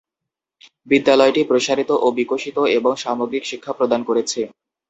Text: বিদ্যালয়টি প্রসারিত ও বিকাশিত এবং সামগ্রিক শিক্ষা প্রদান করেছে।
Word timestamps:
বিদ্যালয়টি 0.87 1.41
প্রসারিত 1.49 1.91
ও 1.99 2.17
বিকাশিত 2.19 2.57
এবং 2.77 2.91
সামগ্রিক 3.03 3.43
শিক্ষা 3.47 3.71
প্রদান 3.77 4.01
করেছে। 4.09 4.39